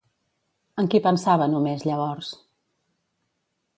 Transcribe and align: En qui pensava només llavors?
En 0.83 0.87
qui 0.93 1.01
pensava 1.07 1.47
només 1.51 1.85
llavors? 1.91 2.31